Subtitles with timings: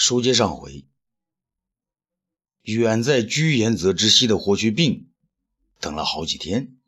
[0.00, 0.86] 书接上回，
[2.62, 5.10] 远在居延泽之西的霍去病
[5.80, 6.78] 等了好几天，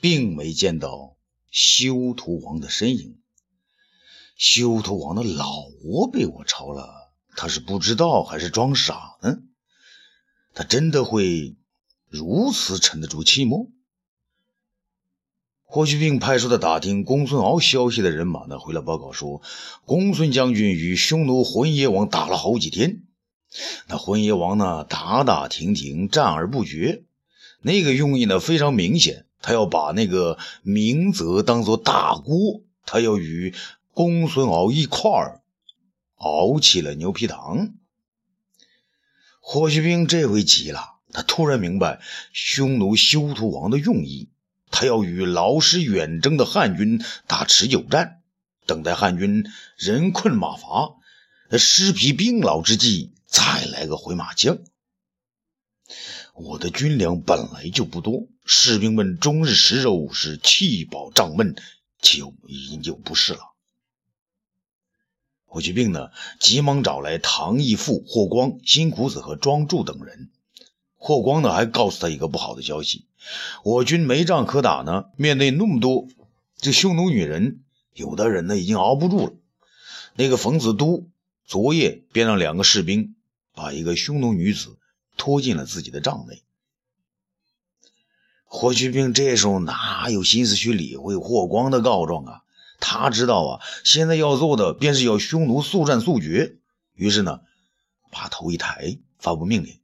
[0.00, 1.18] 并没见到
[1.50, 3.20] 修图王的身影。
[4.38, 9.42] 修图王的老窝被我抄了，他是不知道还是装傻呢？
[10.54, 11.58] 他真的会
[12.08, 13.58] 如此沉得住气吗？
[15.74, 19.42] 霍去病派出的打听公孙敖消息的人马呢，回来报告说，
[19.84, 23.02] 公孙将军与匈奴浑邪王打了好几天。
[23.88, 27.02] 那浑邪王呢，打打停停，战而不决。
[27.60, 33.52] 那个用意呢，非常明显，他要把那个明泽当做大锅，他要与
[33.92, 35.42] 公孙敖一块儿
[36.18, 37.74] 熬起了牛皮糖。
[39.40, 42.00] 霍去病这回急了，他突然明白
[42.32, 44.28] 匈奴休屠王的用意。
[44.74, 48.22] 他要与劳师远征的汉军打持久战，
[48.66, 49.44] 等待汉军
[49.76, 50.96] 人困马乏、
[51.56, 54.58] 尸疲兵老之际，再来个回马枪。
[56.34, 61.54] 我的军粮本来就不多，士兵们终日食肉是气饱胀闷，
[62.00, 63.54] 就已经就不是了。
[65.44, 70.32] 霍去病呢，急忙找来唐义父、霍光、辛苦子和庄助等人。
[71.06, 73.04] 霍光呢，还告诉他一个不好的消息。
[73.62, 76.08] 我军没仗可打呢，面对那么多
[76.56, 77.60] 这匈奴女人，
[77.92, 79.32] 有的人呢已经熬不住了。
[80.14, 81.10] 那个冯子都
[81.44, 83.16] 昨夜便让两个士兵
[83.54, 84.78] 把一个匈奴女子
[85.18, 86.42] 拖进了自己的帐内。
[88.44, 92.40] 霍去病这时候哪有心思去理会霍光的告状啊？
[92.80, 96.56] 他知道啊，现在要做的便是要匈奴速战速决。
[96.94, 97.40] 于是呢，
[98.10, 99.80] 把头一抬，发布命令：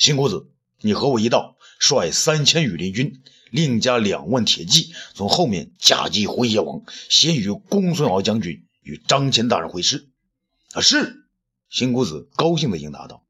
[0.00, 0.48] 辛谷子，
[0.80, 1.58] 你和我一道。
[1.78, 10.08] 率三千羽林军，另加两万铁骑，从后面夹击浑邪王，先与公孙敖将军与张骞大人会师。
[10.72, 11.26] 啊，是。
[11.68, 13.26] 辛谷子高兴地应答道。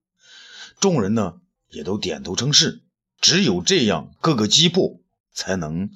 [0.79, 1.41] 众人呢，
[1.71, 2.83] 也都点头称是。
[3.21, 5.01] 只有这样，各个击破，
[5.33, 5.91] 才能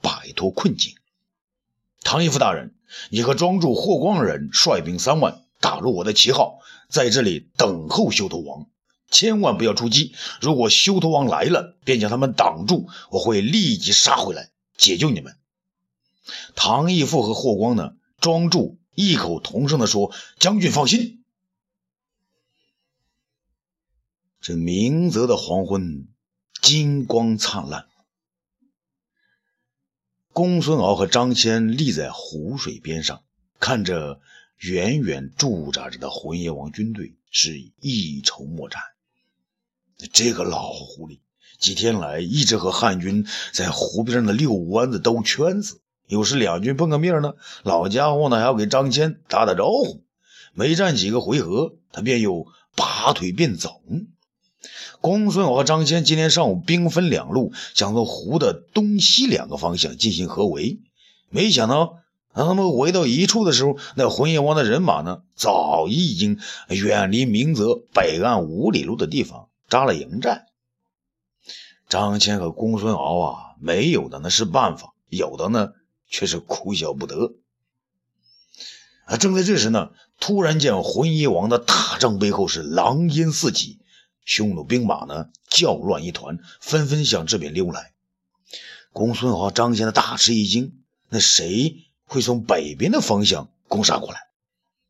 [0.00, 0.94] 摆脱困境。
[2.02, 2.76] 唐义父大人，
[3.10, 8.68] 你和庄助、霍光二人率兵三万，打入我的旗号，在这里等候修头王。
[9.10, 10.14] 千万不要出击！
[10.40, 15.36] 如果修图王来了，便将他们挡住，我会立即杀回来解救你们。
[16.54, 21.22] 唐义父和霍光呢，庄助异口同声地说：“将军放心。”
[24.40, 26.08] 这明泽的黄昏，
[26.60, 27.86] 金光灿烂。
[30.32, 33.22] 公孙敖和张骞立在湖水边上，
[33.58, 34.20] 看着
[34.58, 38.80] 远远驻扎着的浑邪王军队，是一筹莫展。
[40.12, 41.20] 这个老狐狸
[41.58, 50.02] 几天来一直和汉军在湖边的遛弯子兜圈子，有时两军碰个面呢，老家伙呢还要给张骞打打招呼。
[50.52, 53.80] 没战几个回合，他便又拔腿便走。
[55.00, 60.80] 公孙敖和张骞今天上午兵分两路，想从湖的东西两个方向进行合围。
[61.30, 61.98] 没想到，
[62.34, 69.48] 当他们围到一处的时候，那浑邪王的人马呢，早已经远离明泽北岸五里路的地方。
[69.68, 70.46] 扎了营寨，
[71.88, 75.72] 张骞和公孙敖啊，没有的那是办法，有的呢
[76.08, 77.34] 却是哭笑不得。
[79.06, 79.90] 啊，正在这时呢，
[80.20, 83.80] 突然见浑邪王的大帐背后是狼烟四起，
[84.24, 87.92] 匈奴兵马呢叫乱一团，纷纷向这边溜来。
[88.92, 94.20] 公孙敖、张骞的大吃一惊，那谁会从北边的方向攻杀过来？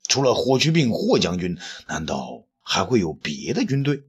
[0.06, 1.58] 除了霍去病、霍将军，
[1.88, 4.04] 难道还会有别的军队？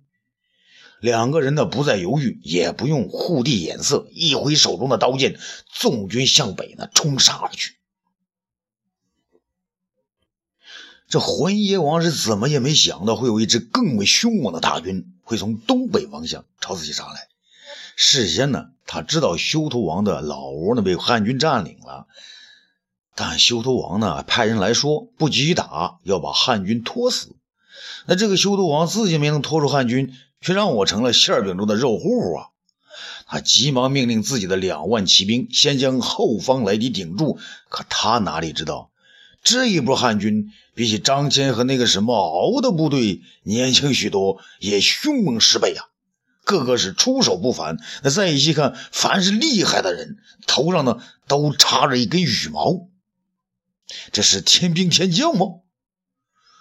[1.00, 5.40] 两个人呢，不再犹豫，也不用护地眼色，一挥手中的刀剑，
[5.72, 7.76] 纵军向北呢冲杀而去。
[11.08, 17.28] 这浑邪王是怎么也没想到，会有一支更为凶猛的大军会从东北方向朝自己杀来。
[17.96, 22.08] 事先呢，他知道修图王的老窝呢被汉军占领了，
[23.16, 27.36] 但修图王呢派人来说不急于打，要把汉军拖死。
[28.06, 30.14] 那这个修图王自己没能拖住汉军。
[30.42, 32.48] 却让我成了馅饼中的肉乎乎啊！
[33.28, 37.40] 他急忙命令自己的两万骑兵先将后方来敌顶住。
[37.68, 38.90] 可他哪里知道，
[39.44, 45.86] 这一波汉军比起张骞和那个什么敖的部队年轻许多，也凶猛十倍啊！
[46.46, 47.78] 个个是出手不凡。
[48.04, 52.88] 那再一细看，凡是厉害的人，头上呢都插着一根羽毛。
[54.14, 55.48] 这是天兵天将吗？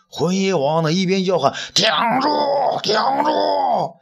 [0.09, 1.87] 浑邪王呢，一边叫喊：“挺
[2.21, 2.29] 住，
[2.83, 2.95] 挺
[3.25, 3.97] 住！”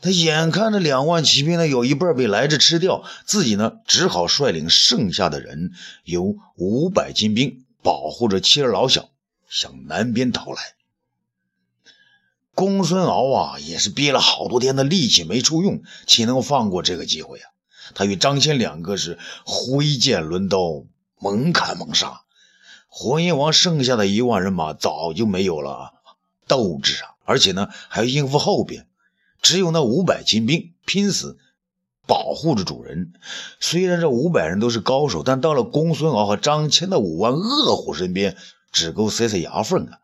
[0.00, 5.72] 他眼看着两万骑兵呢，有一半被来者吃掉，自己呢，只好率领剩下的人，
[6.04, 9.08] 由五百精兵保护着妻儿老小，
[9.48, 10.60] 向南边逃来。
[12.54, 17.50] 公孙敖啊，也是憋了好多天的力气没处用，岂能放过这个机会啊？
[17.94, 20.84] 他与张骞两个是挥剑抡刀，
[21.18, 22.23] 猛砍猛杀。
[22.96, 25.94] 浑邪王剩下的一万人马早就没有了
[26.46, 28.86] 斗志啊，而且呢还要应付后边，
[29.42, 31.36] 只有那五百精兵拼死
[32.06, 33.12] 保护着主人。
[33.58, 38.36] 虽然这五百人都是高手，但到了公孙敖和张骞的五万恶虎身边，
[38.70, 39.98] 只够塞塞牙缝啊！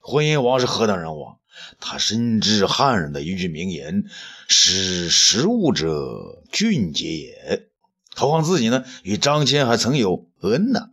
[0.00, 1.38] 浑邪王是何等人王？
[1.80, 4.04] 他深知汉人的一句名言
[4.46, 7.66] ：“识时务者俊杰也。”
[8.14, 10.90] 何况自己呢，与张骞还曾有恩呢。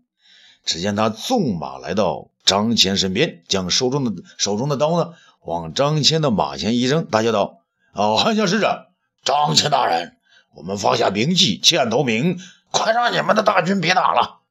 [0.64, 7.62] 只见他纵马来到张骞身边，将手中的手中的刀呢往张骞的马前一扔，大叫道
[7.94, 8.88] ：“哦，汉相使者，
[9.24, 10.18] 张骞大人，
[10.56, 12.40] 我们放下兵器，弃暗投明，
[12.72, 14.42] 快让你们的大军别打了。”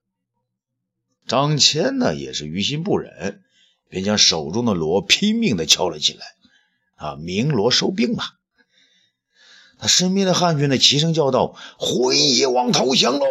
[1.26, 3.42] 张骞呢也是于心不忍。
[3.88, 6.24] 便将手中的锣拼命地敲了起来，
[6.96, 8.38] 啊，鸣锣收兵吧。
[9.82, 13.26] 他身边的汉军呢齐声叫道：“浑邪王投降喽！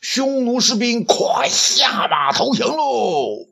[0.00, 3.48] 匈奴士兵快下马投降喽！”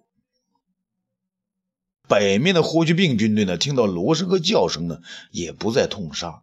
[2.07, 5.01] 北面的霍去病军队呢，听到锣声和叫声呢，
[5.33, 6.43] 也不再痛杀。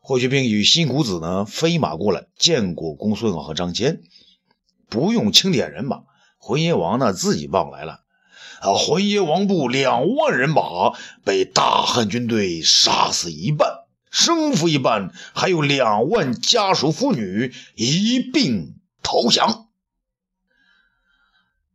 [0.00, 4.00] 霍去病与辛谷子呢飞马过来，见过公孙敖和张骞，
[4.88, 6.04] 不用清点人马，
[6.38, 8.00] 浑邪王呢自己报来了。
[8.60, 8.72] 啊！
[8.72, 10.62] 浑邪王部两万人马
[11.22, 13.68] 被大汉军队杀死一半，
[14.10, 19.68] 生父一半，还有两万家属妇女一并投降。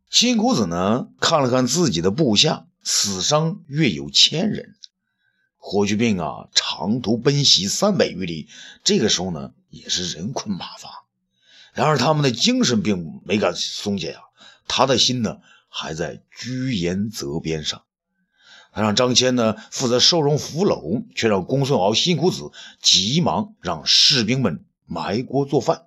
[0.10, 4.76] 辛谷子呢，看了看自己的部下，死伤约有千人。
[5.58, 8.50] 霍去病啊，长途奔袭三百余里，
[8.84, 11.06] 这个时候呢，也是人困马乏。
[11.74, 14.20] 然而他们的精神并没敢松懈呀，
[14.68, 15.40] 他的心呢？
[15.76, 17.82] 还在居延泽边上，
[18.74, 25.84] 他让张骞呢负责收容俘虏，却让公孙敖、辛苦子急忙让士兵们埋锅做饭。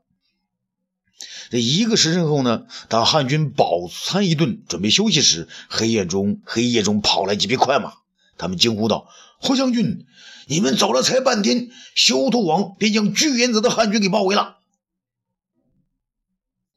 [1.50, 7.92] 这一个时辰后呢，当汉军饱餐一顿，准备休息时，黑夜中黑夜中跑来几匹快马，
[8.36, 9.08] 他们惊呼道
[9.40, 10.06] ：“霍将军，
[10.46, 14.58] 你们走了才半天，休屠王便将巨延泽的汉军给包围了。”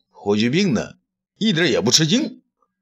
[0.09, 0.93] 霍去病呢，
[1.37, 2.41] 一点也不吃惊。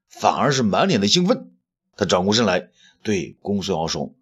[0.09, 1.51] 反而是满脸的兴奋，
[1.95, 2.69] 他转过身来
[3.03, 4.13] 对公孙敖说：“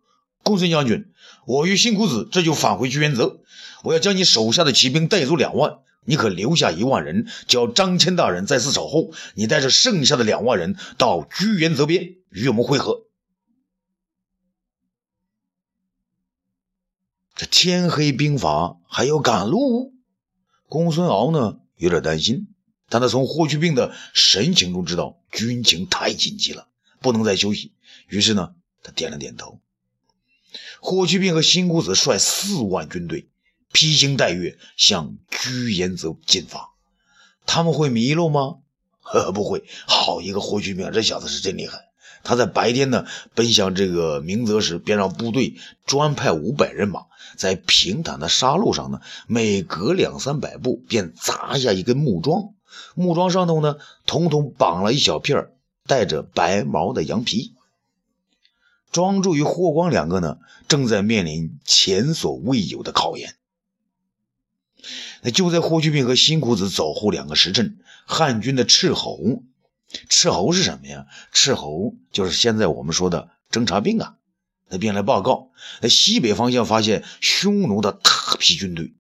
[0.44, 1.12] 公孙将军，
[1.48, 3.42] 我与辛苦子这就返回居延泽，
[3.84, 9.12] 我要将你手下的骑兵带走两万，你可留下一万人，叫张骞大人在此守候。
[9.34, 13.06] 你带着剩下的两万人到居延泽边与我们会合。”
[17.36, 19.94] 这天黑兵乏，还要赶路，
[20.70, 22.48] 公孙敖呢有点担心。
[22.88, 26.70] 但他从霍去病的神情中知道军情太紧急了，
[27.02, 27.74] 不能再休息。
[28.08, 28.54] 于是呢，
[28.86, 29.60] 他点了点头。
[30.80, 33.28] 霍去病和辛姑子率四万军队
[33.74, 36.70] 披星戴月向居延泽进发。
[37.48, 38.60] 他们会迷路吗？
[39.02, 39.64] 呵，不会。
[39.88, 41.80] 好一个霍去病，这小子是真厉害。
[42.24, 43.06] 他在白天呢
[43.36, 45.56] 奔向这个明泽时，便让部队
[45.86, 47.02] 专派五百人马，
[47.38, 52.54] 在平坦的沙路上呢，每隔两三百步便砸下一根木桩。
[52.96, 55.50] 木桩上头呢，统统绑了一小片
[55.86, 57.54] 带着白毛的羊皮。
[58.96, 60.38] 庄助与霍光两个呢，
[60.70, 63.36] 正在面临前所未有的考验。
[65.22, 69.44] 那就在霍去病和辛苦子走后两个时辰，汉军的斥候，
[70.08, 71.08] 斥候是什么呀？
[71.34, 74.16] 斥候就是现在我们说的侦察兵啊。
[74.70, 75.50] 他便来报告，
[75.82, 78.94] 在西北方向发现匈奴的大批军队。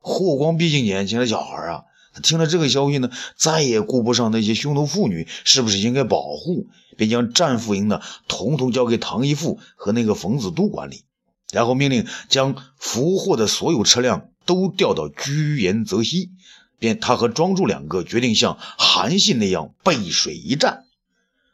[0.00, 1.84] 霍光毕竟年轻的小孩啊。
[2.22, 11.04] 听了这个消息呢，再也顾不上那些匈奴妇女是不是应该保护，便将战俘营呢统统交给唐一富和那个冯子都管理，
[11.52, 16.30] 然后命令将俘获的所有车辆都调到居延泽西，
[16.78, 20.84] 便他和庄助两个决定像韩信那样背水一战。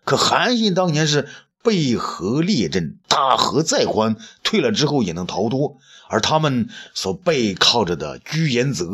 [0.04, 1.28] 可韩信当年是
[1.62, 5.78] 背河列阵，大河再宽，退了之后也能逃脱。
[6.14, 8.86] 而他们所背靠着的居延泽，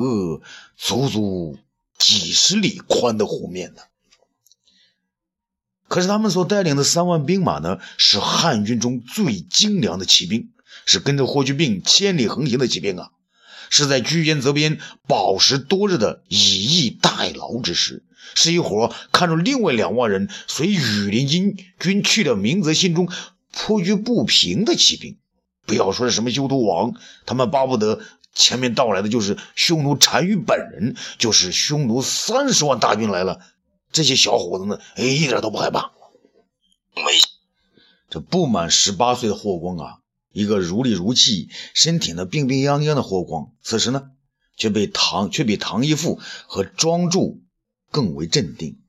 [0.79, 1.59] 足足
[1.99, 3.83] 几十里宽的湖面呢。
[5.87, 10.49] 可是他们所带领的三万兵马呢，是汉军中最精良的骑兵，
[10.87, 13.11] 是跟着霍去病千里横行的骑兵啊，
[13.69, 18.03] 是在居延泽边饱食多日的以逸待劳之时，
[18.35, 23.13] 是一伙看着另外两万人随羽林军军去了明泽心中
[23.53, 25.19] 颇觉不平的骑兵。
[25.71, 26.95] 不要说是什么修图王，
[27.27, 28.01] 他们巴不得
[28.35, 33.39] 前面到来的就是匈奴单于本人，就是匈奴三十万大军来了，
[33.93, 35.93] 这些小伙子呢，哎，一点都不害怕。
[36.97, 37.03] 没
[38.11, 39.99] 这不满十八岁的霍光啊，
[40.33, 44.11] 一个如里如气、身体呢病病殃殃的霍光，此时呢
[44.57, 47.41] 却被唐却比唐一父和庄助
[47.93, 48.81] 更为镇定。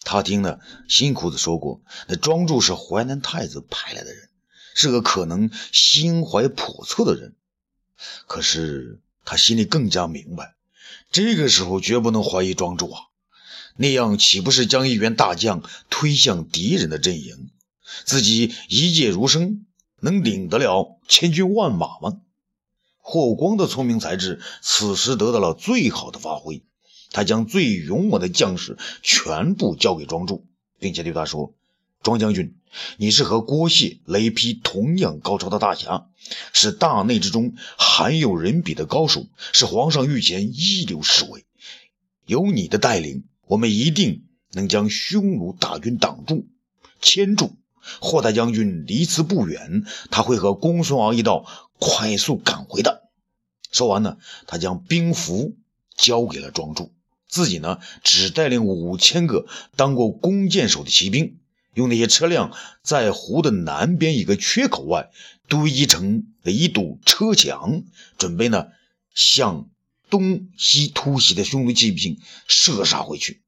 [0.00, 4.30] 他听了辛苦子说过，那庄助是淮南太子派来的人，
[4.76, 7.34] 是个可能心怀叵测的人。
[8.26, 10.54] 可是他心里更加明白，
[11.10, 13.00] 这个时候绝不能怀疑庄助啊。
[13.76, 17.50] 那样岂不是将一员大将推向敌人的阵营？
[18.04, 19.64] 自己一介儒生，
[20.00, 22.20] 能领得了千军万马吗？
[22.98, 26.64] 霍光的聪明才智此时得到了最好的发挥，
[27.12, 30.46] 他将最勇猛的将士全部交给庄助，
[30.78, 31.54] 并且对他说
[32.02, 32.56] ：“庄将军，
[32.96, 36.08] 你是和郭谢、雷劈同样高超的大侠，
[36.52, 41.44] 是大内之中罕有人比的高手，是皇上御前一流侍卫。
[42.26, 44.24] 有你的带领。”我们一定
[44.54, 46.48] 能将匈奴大军挡住、
[47.00, 47.54] 牵住。
[48.00, 51.46] 霍大将军离此不远，他会和公孙敖一道
[51.78, 53.08] 快速赶回的。
[53.70, 54.16] 说完呢，
[54.48, 55.54] 他将兵符
[55.96, 56.92] 交给了庄助，
[57.28, 61.38] 自己呢只带领五千个当过弓箭手的骑兵，
[61.76, 62.52] 用那些车辆
[62.82, 65.10] 在湖的南边一个缺口外
[65.46, 67.84] 堆积成了一堵车墙，
[68.18, 68.66] 准备呢
[69.14, 69.70] 向。
[70.08, 73.42] 东西突袭的匈奴骑兵射杀回去。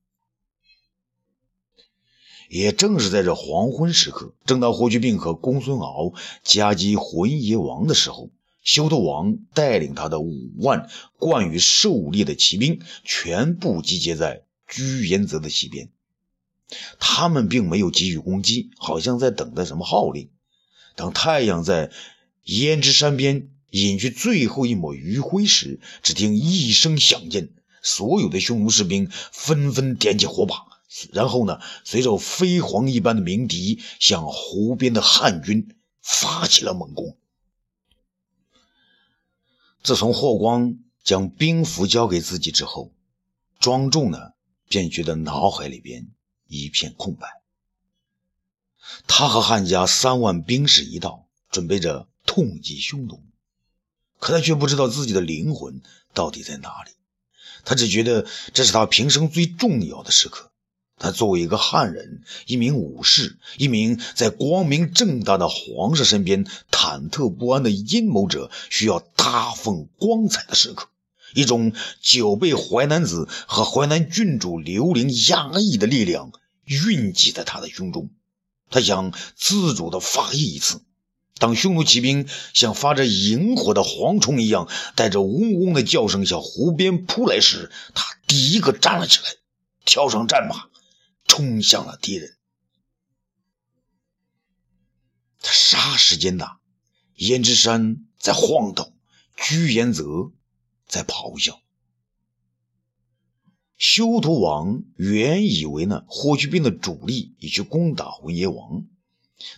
[2.49, 8.30] 也正是在这黄昏时刻，正当霍去病和公孙敖夹击浑邪王的时候，
[8.64, 15.90] 修图王带领他的五万惯于狩猎的骑兵全部集结在居延泽的西边。
[16.98, 20.30] 他们并没有给予攻击，好像在等待什么号令。
[20.96, 21.90] 当太阳在
[22.44, 23.50] 胭脂山边。
[23.70, 27.50] 隐去最后一抹余晖时，只听一声响箭，
[27.82, 30.64] 所有的匈奴士兵纷纷点起火把，
[31.12, 37.18] 然后呢，随着飞蝗一般的鸣笛，向湖边的汉军发起了猛攻。
[39.82, 42.94] 自从霍光将兵符交给自己之后，
[43.60, 44.32] 庄重呢，
[44.70, 46.08] 便觉得脑海里边
[46.48, 47.40] 一片空白。
[49.06, 53.22] 他和汉家三万兵士一道，准备着痛击匈奴。
[54.18, 55.80] 可他却不知道自己的灵魂
[56.12, 56.90] 到底在哪里，
[57.64, 60.50] 他只觉得这是他平生最重要的时刻。
[61.00, 70.88] 他作为一个汉人，一名武士，一名在光明正大的皇上身边忐忑不安的阴谋者，需要大放光彩的时刻。
[71.35, 76.32] 一种久被淮南子和淮南郡主刘玲压抑的力量
[76.64, 78.11] 蕴积在他的胸中，
[78.70, 80.82] 他想自主的发泄一次。
[81.38, 89.25] 当匈奴骑兵像发着萤火的蝗虫一样，带着嗡嗡的叫声向湖边扑来时，他第一个站了起来，
[89.85, 90.68] 跳上战马，
[91.28, 92.37] 冲向了敌人。
[95.40, 96.56] 他霎时间呐，
[97.16, 98.92] 胭脂山在晃动，
[99.37, 100.32] 居延泽
[100.88, 101.61] 在咆哮。
[103.76, 108.87] 修图王原以为呢，霍去病的主力已去攻打浑邪王。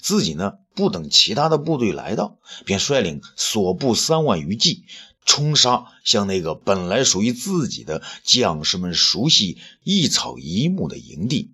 [0.02, 4.84] 自己呢，不等其他的部队来到，便率领所部三万余骑
[5.24, 11.52] 冲杀向那个本来属于自己的将士们熟悉一草一木的营地。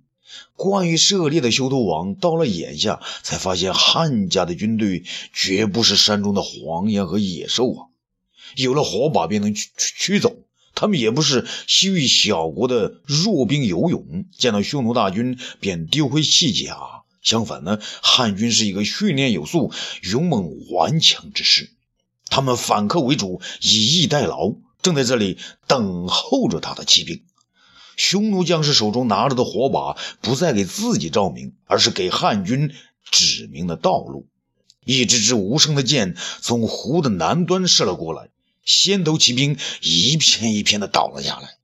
[0.57, 7.87] 关于涉猎的修图王到了眼下，才发现汉家的军队绝不是山中的黄羊和野兽啊！
[8.55, 10.37] 有了火把便能驱驱走，
[10.75, 16.77] 他们也不是西域小国的弱兵游勇，见到匈奴大军便丢盔弃甲。
[17.23, 19.73] 相反呢，汉军是一个训练有素、
[20.03, 21.71] 勇猛顽强之师，
[22.29, 27.25] 他们反客为主，以逸待劳，正在这里等候着他的骑兵。
[27.97, 32.73] 匈奴将士手中拿着的火把，不再给自己照明，而是给汉军
[33.11, 34.29] 指明了道路。
[34.85, 38.29] 一支支无声的箭从湖的南端射了过来，
[38.67, 41.57] 先头骑兵一片一片的倒了下来。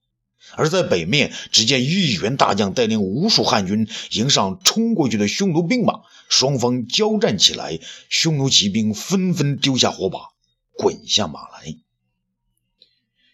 [0.55, 7.81] 而在北面，只见一员大将带领无数汉军迎上冲过去的匈奴兵马，双方交战起来。
[8.11, 10.29] 匈奴骑兵纷纷丢下火把，
[10.73, 11.75] 滚下马来。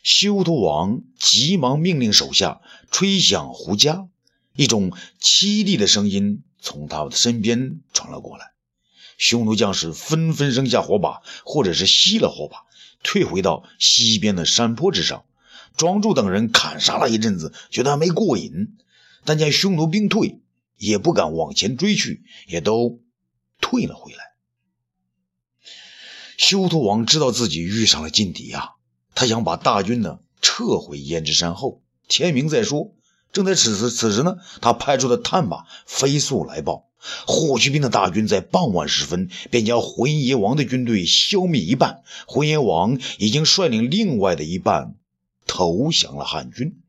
[0.05, 2.61] 修图王急忙命令手下
[2.91, 4.09] 吹响胡笳，
[4.55, 8.53] 一种凄厉的声音从他的身边传了过来。
[9.19, 12.63] 匈奴将士纷纷扔下火把，或者是熄了火把，
[13.03, 15.25] 退回到西边的山坡之上。
[15.77, 18.77] 庄助等人砍杀了一阵子，觉得还没过瘾，
[19.25, 20.41] 但见匈奴兵退，
[20.77, 23.01] 也不敢往前追去，也都
[23.61, 24.19] 退了回来。
[26.37, 28.71] 修图王知道自己遇上了劲敌啊，
[29.15, 32.95] 他想把大军呢撤回胭脂山后，天明再说。
[33.31, 36.88] 正在此时，此时呢，他派出的探马飞速来报，
[37.27, 44.95] 霍去病的大军在傍晚时分便将浑邪王的军队消灭一半，浑邪王已经率领另外的一半
[45.47, 46.81] 投降了汉军。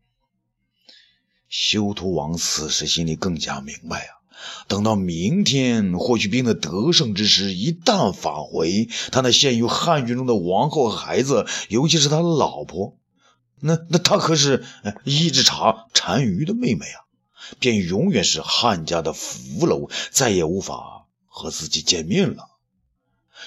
[1.47, 4.21] 修图王此时心里更加明白啊！
[4.67, 12.97] 等到明天霍去病的得胜之时一旦返回，他那陷于汉军中的王后和孩子，尤其是他老婆，
[13.59, 14.63] 那那他可是
[15.03, 17.08] 一只茶单于的妹妹啊！
[17.59, 22.49] 便永远是汉家的俘虏，再也无法和自己见面了。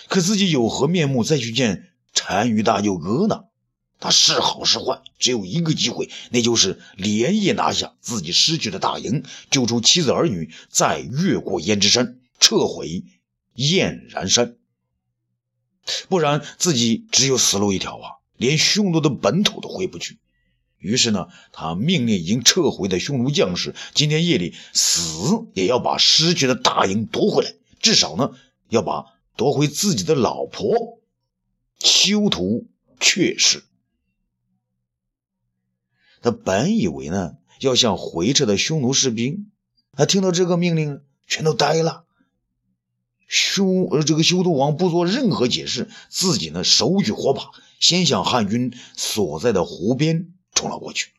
[0.08, 3.44] 可自己有何面目再去见单于大舅哥呢？
[4.00, 13.04] 他是好是坏，只有一个机会，那就是连夜拿下自己失去的大营，救出妻子儿女，再越过胭脂山，撤回
[13.54, 14.56] 燕然山。
[16.08, 18.10] 不然，自己只有死路一条啊！
[18.36, 20.18] 连匈奴的本土都回不去。
[20.82, 28.32] 于是呢，他命令已经撤回的匈奴将士，今天夜里死也要把失去的大营夺回来，至少呢，
[28.68, 30.98] 要把夺回自己的老婆。
[31.78, 32.68] 修图
[33.00, 33.64] 却是，
[36.20, 39.50] 他本以为呢，要向回撤的匈奴士兵，
[39.92, 42.04] 他听到这个命令，全都呆了。
[43.26, 50.31] 修呃，这个修图王不做任何解释，自己呢，手举火把，先向汉军所在的湖边。
[50.54, 51.12] 冲了过去，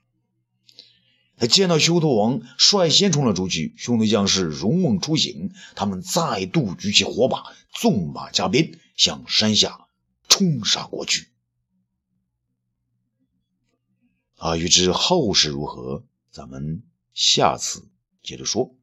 [1.36, 9.88] 他见到修图王率先冲了出去，匈奴将士如梦初醒，他们再度举起火把，纵马加鞭向山下
[10.30, 11.28] 冲杀过去。
[14.36, 17.90] 啊，欲知后事如何，咱们下次
[18.22, 18.76] 接着说。